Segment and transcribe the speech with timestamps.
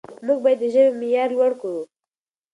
[0.25, 1.81] موږ باید د ژبې معیار لوړ کړو.